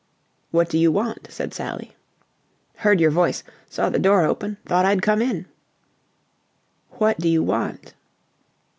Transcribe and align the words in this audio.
"What 0.49 0.67
do 0.67 0.79
you 0.79 0.91
want?" 0.91 1.27
said 1.29 1.53
Sally. 1.53 1.95
"Heard 2.77 2.99
your 2.99 3.11
voice. 3.11 3.43
Saw 3.69 3.87
the 3.89 3.99
door 3.99 4.25
open. 4.25 4.57
Thought 4.65 4.83
I'd 4.87 5.03
come 5.03 5.21
in." 5.21 5.45
"What 6.97 7.19
do 7.19 7.29
you 7.29 7.43
want?" 7.43 7.93